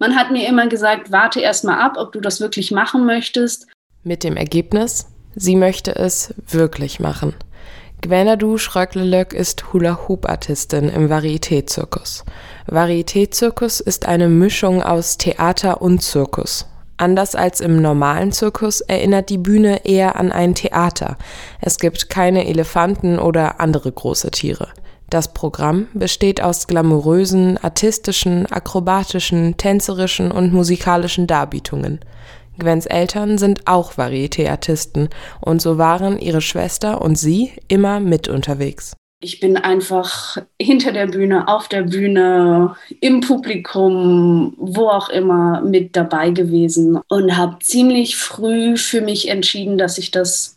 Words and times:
Man 0.00 0.16
hat 0.16 0.30
mir 0.30 0.48
immer 0.48 0.66
gesagt, 0.66 1.12
warte 1.12 1.40
erst 1.40 1.62
mal 1.64 1.78
ab, 1.78 1.96
ob 1.98 2.12
du 2.12 2.20
das 2.20 2.40
wirklich 2.40 2.70
machen 2.70 3.04
möchtest. 3.04 3.66
Mit 4.02 4.24
dem 4.24 4.34
Ergebnis, 4.34 5.06
sie 5.34 5.56
möchte 5.56 5.94
es 5.94 6.34
wirklich 6.48 7.00
machen. 7.00 7.34
Gwenadu 8.00 8.56
Schröcklelök 8.56 9.34
ist 9.34 9.74
Hula-Hoop-Artistin 9.74 10.88
im 10.88 11.10
Varieté-Zirkus. 11.10 12.24
Varieté-Zirkus 12.66 13.80
ist 13.80 14.08
eine 14.08 14.30
Mischung 14.30 14.82
aus 14.82 15.18
Theater 15.18 15.82
und 15.82 16.00
Zirkus. 16.02 16.66
Anders 16.96 17.34
als 17.34 17.60
im 17.60 17.82
normalen 17.82 18.32
Zirkus 18.32 18.80
erinnert 18.80 19.28
die 19.28 19.36
Bühne 19.36 19.84
eher 19.84 20.16
an 20.16 20.32
ein 20.32 20.54
Theater. 20.54 21.18
Es 21.60 21.78
gibt 21.78 22.08
keine 22.08 22.46
Elefanten 22.46 23.18
oder 23.18 23.60
andere 23.60 23.92
große 23.92 24.30
Tiere. 24.30 24.68
Das 25.10 25.34
Programm 25.34 25.88
besteht 25.92 26.40
aus 26.40 26.68
glamourösen, 26.68 27.58
artistischen, 27.58 28.46
akrobatischen, 28.46 29.56
tänzerischen 29.56 30.30
und 30.30 30.52
musikalischen 30.52 31.26
Darbietungen. 31.26 31.98
Gwens 32.60 32.86
Eltern 32.86 33.36
sind 33.36 33.66
auch 33.66 33.94
Varieté-Artisten 33.94 35.08
und 35.40 35.60
so 35.60 35.78
waren 35.78 36.20
ihre 36.20 36.40
Schwester 36.40 37.02
und 37.02 37.18
sie 37.18 37.50
immer 37.66 37.98
mit 37.98 38.28
unterwegs. 38.28 38.94
Ich 39.22 39.40
bin 39.40 39.56
einfach 39.56 40.38
hinter 40.60 40.92
der 40.92 41.08
Bühne, 41.08 41.48
auf 41.48 41.68
der 41.68 41.82
Bühne, 41.82 42.76
im 43.00 43.20
Publikum, 43.20 44.54
wo 44.58 44.86
auch 44.88 45.08
immer 45.08 45.60
mit 45.60 45.96
dabei 45.96 46.30
gewesen 46.30 47.00
und 47.08 47.36
habe 47.36 47.58
ziemlich 47.58 48.16
früh 48.16 48.76
für 48.76 49.00
mich 49.00 49.28
entschieden, 49.28 49.76
dass 49.76 49.98
ich 49.98 50.12
das 50.12 50.56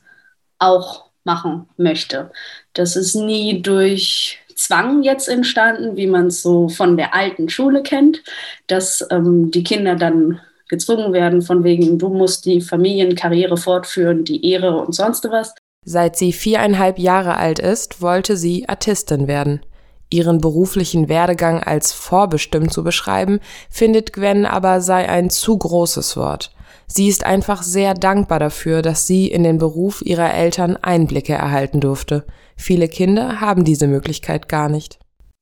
auch 0.59 1.05
machen 1.23 1.67
möchte. 1.77 2.31
Das 2.73 2.95
ist 2.95 3.15
nie 3.15 3.61
durch 3.61 4.39
Zwang 4.63 5.03
jetzt 5.03 5.27
entstanden, 5.27 5.97
wie 5.97 6.07
man 6.07 6.27
es 6.27 6.41
so 6.41 6.69
von 6.69 6.95
der 6.95 7.13
alten 7.13 7.49
Schule 7.49 7.83
kennt, 7.83 8.23
dass 8.67 9.05
ähm, 9.11 9.51
die 9.51 9.63
Kinder 9.63 9.95
dann 9.95 10.39
gezwungen 10.69 11.11
werden, 11.11 11.41
von 11.41 11.65
wegen, 11.65 11.99
du 11.99 12.07
musst 12.07 12.45
die 12.45 12.61
Familienkarriere 12.61 13.57
fortführen, 13.57 14.23
die 14.23 14.49
Ehre 14.49 14.77
und 14.77 14.95
sonst 14.95 15.25
was. 15.29 15.53
Seit 15.85 16.15
sie 16.15 16.31
viereinhalb 16.31 16.97
Jahre 16.97 17.35
alt 17.35 17.59
ist, 17.59 18.01
wollte 18.01 18.37
sie 18.37 18.69
Artistin 18.69 19.27
werden. 19.27 19.65
Ihren 20.09 20.39
beruflichen 20.39 21.09
Werdegang 21.09 21.61
als 21.61 21.91
vorbestimmt 21.91 22.71
zu 22.71 22.83
beschreiben, 22.83 23.39
findet 23.69 24.13
Gwen 24.13 24.45
aber 24.45 24.79
sei 24.79 25.09
ein 25.09 25.29
zu 25.29 25.57
großes 25.57 26.15
Wort. 26.15 26.51
Sie 26.87 27.07
ist 27.07 27.25
einfach 27.25 27.63
sehr 27.63 27.93
dankbar 27.93 28.39
dafür, 28.39 28.81
dass 28.81 29.07
sie 29.07 29.27
in 29.27 29.43
den 29.43 29.57
Beruf 29.57 30.01
ihrer 30.01 30.33
Eltern 30.33 30.77
Einblicke 30.77 31.33
erhalten 31.33 31.79
durfte. 31.79 32.25
Viele 32.55 32.87
Kinder 32.87 33.41
haben 33.41 33.63
diese 33.63 33.87
Möglichkeit 33.87 34.47
gar 34.49 34.69
nicht. 34.69 34.99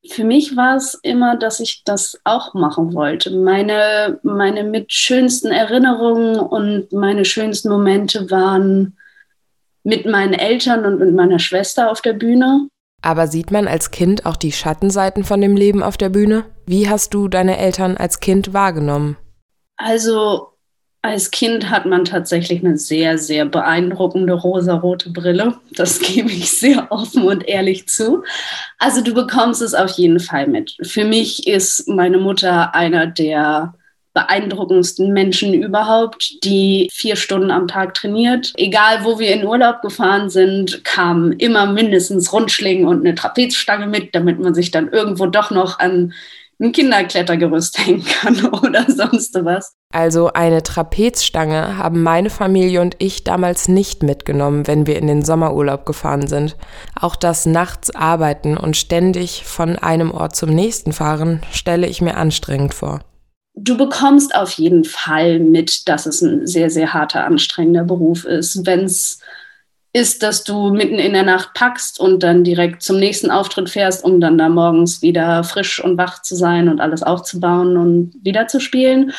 Für 0.09 0.23
mich 0.23 0.56
war 0.58 0.78
es 0.78 0.95
immer, 1.03 1.38
dass 1.38 1.59
ich 1.59 1.84
das 1.84 2.19
auch 2.23 2.56
machen 2.56 2.94
wollte. 2.94 3.30
Meine, 3.31 4.19
meine 4.23 4.64
mit 4.64 4.92
schönsten 4.92 5.52
Erinnerungen 5.52 6.39
und 6.39 6.92
meine 6.92 7.23
schönsten 7.23 7.69
Momente 7.69 8.31
waren 8.31 8.97
mit 9.84 10.06
meinen 10.06 10.34
Eltern 10.34 10.86
und 10.86 11.00
mit 11.00 11.14
meiner 11.14 11.39
Schwester 11.39 11.92
auf 11.92 12.02
der 12.02 12.14
Bühne. 12.14 12.67
Aber 13.03 13.28
sieht 13.28 13.52
man 13.52 13.67
als 13.67 13.92
Kind 13.92 14.25
auch 14.25 14.36
die 14.38 14.52
Schattenseiten 14.52 15.23
von 15.23 15.42
dem 15.42 15.56
Leben 15.56 15.84
auf 15.84 15.97
der 15.97 16.09
Bühne? 16.09 16.45
Wie 16.66 16.89
hast 16.89 17.14
du 17.14 17.28
deine 17.28 17.58
Eltern 17.58 17.97
als 17.97 18.19
Kind 18.19 18.53
wahrgenommen? 18.53 19.17
Also 19.78 20.50
als 21.03 21.31
Kind 21.31 21.69
hat 21.69 21.85
man 21.85 22.05
tatsächlich 22.05 22.63
eine 22.63 22.77
sehr, 22.77 23.17
sehr 23.17 23.45
beeindruckende 23.45 24.33
rosarote 24.33 25.09
Brille. 25.09 25.55
Das 25.71 25.99
gebe 25.99 26.30
ich 26.30 26.52
sehr 26.52 26.91
offen 26.91 27.23
und 27.23 27.47
ehrlich 27.47 27.88
zu. 27.88 28.23
Also 28.77 29.02
du 29.02 29.13
bekommst 29.13 29.61
es 29.61 29.73
auf 29.73 29.91
jeden 29.91 30.19
Fall 30.19 30.47
mit. 30.47 30.77
Für 30.83 31.05
mich 31.05 31.47
ist 31.47 31.88
meine 31.88 32.17
Mutter 32.17 32.75
einer 32.75 33.07
der 33.07 33.73
beeindruckendsten 34.13 35.13
Menschen 35.13 35.53
überhaupt, 35.53 36.44
die 36.44 36.89
vier 36.91 37.16
Stunden 37.16 37.49
am 37.49 37.67
Tag 37.67 37.94
trainiert. 37.94 38.52
Egal, 38.57 39.05
wo 39.05 39.19
wir 39.19 39.33
in 39.33 39.45
Urlaub 39.45 39.81
gefahren 39.81 40.29
sind, 40.29 40.83
kamen 40.83 41.31
immer 41.33 41.66
mindestens 41.66 42.34
Rundschlingen 42.34 42.85
und 42.85 43.00
eine 43.00 43.16
Trapezstange 43.16 43.88
mit, 43.88 44.13
damit 44.13 44.40
man 44.40 44.53
sich 44.53 44.69
dann 44.69 44.90
irgendwo 44.90 45.28
doch 45.28 45.50
noch 45.50 45.79
an 45.79 46.13
ein 46.59 46.73
Kinderklettergerüst 46.73 47.79
hängen 47.85 48.03
kann 48.03 48.45
oder 48.47 48.85
sonst 48.90 49.34
was. 49.44 49.75
Also 49.91 50.31
eine 50.34 50.63
Trapezstange 50.63 51.78
haben 51.78 52.02
meine 52.02 52.29
Familie 52.29 52.81
und 52.81 52.96
ich 53.00 53.24
damals 53.24 53.68
nicht 53.68 54.03
mitgenommen, 54.03 54.68
wenn 54.68 54.88
wir 54.88 54.97
in 54.97 55.07
den 55.07 55.24
Sommerurlaub 55.24 55.85
gefahren 55.85 56.28
sind. 56.28 56.56
Auch 57.00 57.16
das 57.16 57.46
nachts 57.46 57.94
arbeiten 57.94 58.57
und 58.57 58.78
ständig 58.78 59.44
von 59.46 59.78
einem 59.78 60.12
Ort 60.12 60.35
zum 60.35 60.50
nächsten 60.50 60.94
fahren, 60.94 61.41
stelle 61.52 61.88
ich 61.88 62.02
mir 62.02 62.16
anstrengend 62.16 62.74
vor. 62.74 63.02
Du 63.53 63.78
bekommst 63.78 64.34
auf 64.34 64.52
jeden 64.52 64.85
Fall 64.85 65.40
mit, 65.40 65.90
dass 65.90 66.06
es 66.06 66.22
ein 66.22 66.47
sehr, 66.47 66.69
sehr 66.69 66.94
harter, 66.94 67.25
anstrengender 67.25 67.84
Beruf 67.84 68.23
ist. 68.23 68.66
Wenn 68.66 68.85
es 68.85 69.19
ist, 69.94 70.23
dass 70.23 70.46
du 70.46 70.69
mitten 70.69 71.00
in 71.00 71.13
der 71.13 71.23
Nacht 71.23 71.53
packst 71.53 72.00
und 72.00 72.23
dann 72.23 72.44
direkt 72.46 72.81
zum 72.81 72.97
nächsten 72.97 73.29
Auftritt 73.29 73.69
fährst, 73.69 74.06
um 74.06 74.22
dann 74.22 74.38
da 74.38 74.47
morgens 74.47 75.02
wieder 75.02 75.44
frisch 75.44 75.84
und 75.84 75.97
wach 75.97 76.22
zu 76.22 76.35
sein 76.35 76.69
und 76.69 76.79
alles 76.79 77.03
aufzubauen 77.03 77.75
und 77.75 78.13
wieder 78.23 78.47
zu 78.47 78.62
spielen. 78.62 79.12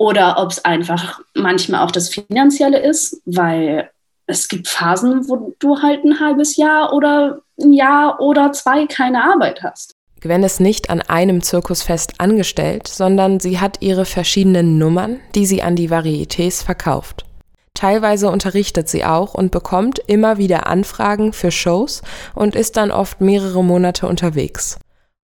Oder 0.00 0.38
ob 0.38 0.50
es 0.50 0.64
einfach 0.64 1.20
manchmal 1.34 1.84
auch 1.84 1.90
das 1.90 2.08
Finanzielle 2.08 2.78
ist, 2.78 3.20
weil 3.26 3.90
es 4.26 4.48
gibt 4.48 4.66
Phasen, 4.66 5.28
wo 5.28 5.54
du 5.58 5.82
halt 5.82 6.02
ein 6.04 6.18
halbes 6.18 6.56
Jahr 6.56 6.94
oder 6.94 7.40
ein 7.60 7.74
Jahr 7.74 8.18
oder 8.18 8.50
zwei 8.52 8.86
keine 8.86 9.22
Arbeit 9.22 9.62
hast. 9.62 9.94
Gwen 10.22 10.42
ist 10.42 10.58
nicht 10.58 10.88
an 10.88 11.02
einem 11.02 11.42
Zirkusfest 11.42 12.14
angestellt, 12.18 12.88
sondern 12.88 13.40
sie 13.40 13.60
hat 13.60 13.82
ihre 13.82 14.06
verschiedenen 14.06 14.78
Nummern, 14.78 15.20
die 15.34 15.44
sie 15.44 15.62
an 15.62 15.76
die 15.76 15.90
Varietés 15.90 16.64
verkauft. 16.64 17.26
Teilweise 17.74 18.30
unterrichtet 18.30 18.88
sie 18.88 19.04
auch 19.04 19.34
und 19.34 19.50
bekommt 19.50 19.98
immer 20.06 20.38
wieder 20.38 20.66
Anfragen 20.66 21.34
für 21.34 21.50
Shows 21.50 22.00
und 22.34 22.54
ist 22.54 22.78
dann 22.78 22.90
oft 22.90 23.20
mehrere 23.20 23.62
Monate 23.62 24.06
unterwegs. 24.08 24.78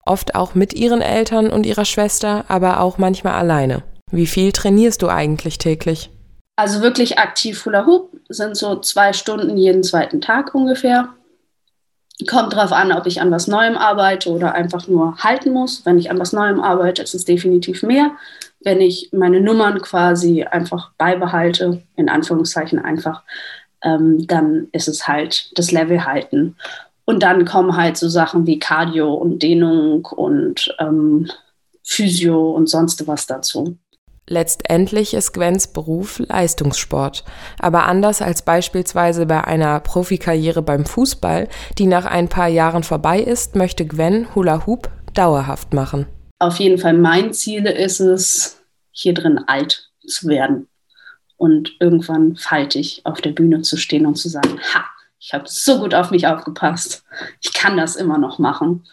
Oft 0.05 0.35
auch 0.35 0.53
mit 0.53 0.73
ihren 0.73 1.01
Eltern 1.01 1.49
und 1.49 1.65
ihrer 1.65 1.85
Schwester, 1.85 2.43
aber 2.49 2.81
auch 2.81 2.97
manchmal 2.97 3.35
alleine. 3.35 3.83
Wie 4.11 4.27
viel 4.27 4.51
trainierst 4.51 5.01
du 5.01 5.09
eigentlich 5.09 5.57
täglich? 5.57 6.09
Also 6.55 6.81
wirklich 6.81 7.19
aktiv 7.19 7.65
Hula 7.65 7.85
Hoop 7.85 8.11
sind 8.29 8.55
so 8.55 8.79
zwei 8.79 9.13
Stunden 9.13 9.57
jeden 9.57 9.83
zweiten 9.83 10.21
Tag 10.21 10.55
ungefähr. 10.55 11.09
Kommt 12.27 12.53
darauf 12.53 12.71
an, 12.71 12.93
ob 12.93 13.07
ich 13.07 13.19
an 13.19 13.31
was 13.31 13.47
Neuem 13.47 13.75
arbeite 13.75 14.29
oder 14.29 14.53
einfach 14.53 14.87
nur 14.87 15.17
halten 15.17 15.51
muss. 15.51 15.85
Wenn 15.85 15.97
ich 15.97 16.09
an 16.09 16.19
was 16.19 16.31
Neuem 16.31 16.61
arbeite, 16.61 17.01
ist 17.01 17.13
es 17.13 17.25
definitiv 17.25 17.83
mehr 17.83 18.11
wenn 18.65 18.81
ich 18.81 19.09
meine 19.13 19.39
Nummern 19.39 19.79
quasi 19.81 20.43
einfach 20.43 20.91
beibehalte, 20.97 21.83
in 21.95 22.09
Anführungszeichen 22.09 22.79
einfach, 22.79 23.23
ähm, 23.83 24.25
dann 24.27 24.67
ist 24.71 24.87
es 24.87 25.07
halt 25.07 25.57
das 25.57 25.71
Level 25.71 26.03
halten. 26.03 26.57
Und 27.05 27.21
dann 27.21 27.45
kommen 27.45 27.77
halt 27.77 27.95
so 27.95 28.09
Sachen 28.09 28.47
wie 28.47 28.57
Cardio 28.57 29.13
und 29.13 29.43
Dehnung 29.43 30.05
und 30.05 30.75
ähm, 30.79 31.29
Physio 31.83 32.51
und 32.51 32.67
sonst 32.67 33.05
was 33.07 33.27
dazu. 33.27 33.77
Letztendlich 34.27 35.13
ist 35.13 35.33
Gwens 35.33 35.67
Beruf 35.67 36.19
Leistungssport. 36.19 37.23
Aber 37.59 37.85
anders 37.85 38.21
als 38.21 38.41
beispielsweise 38.41 39.25
bei 39.25 39.43
einer 39.43 39.79
Profikarriere 39.79 40.61
beim 40.61 40.85
Fußball, 40.85 41.47
die 41.77 41.85
nach 41.85 42.05
ein 42.05 42.27
paar 42.27 42.47
Jahren 42.47 42.83
vorbei 42.83 43.19
ist, 43.19 43.55
möchte 43.55 43.85
Gwen 43.85 44.33
Hula 44.33 44.65
Hoop 44.65 44.89
dauerhaft 45.13 45.73
machen 45.73 46.07
auf 46.39 46.59
jeden 46.59 46.77
Fall 46.77 46.93
mein 46.93 47.33
Ziel 47.33 47.65
ist 47.65 47.99
es, 47.99 48.61
hier 48.91 49.13
drin 49.13 49.39
alt 49.47 49.89
zu 50.05 50.27
werden 50.27 50.67
und 51.37 51.75
irgendwann 51.79 52.35
faltig 52.35 53.01
auf 53.03 53.21
der 53.21 53.31
Bühne 53.31 53.61
zu 53.61 53.77
stehen 53.77 54.05
und 54.05 54.15
zu 54.15 54.29
sagen, 54.29 54.59
ha, 54.73 54.85
ich 55.19 55.33
habe 55.33 55.45
so 55.47 55.79
gut 55.79 55.93
auf 55.93 56.11
mich 56.11 56.27
aufgepasst, 56.27 57.03
ich 57.41 57.53
kann 57.53 57.77
das 57.77 57.95
immer 57.95 58.17
noch 58.17 58.37
machen. 58.37 58.85